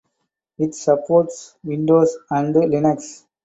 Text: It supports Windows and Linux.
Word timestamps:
It 0.57 0.73
supports 0.73 1.55
Windows 1.63 2.17
and 2.31 2.55
Linux. 2.55 3.25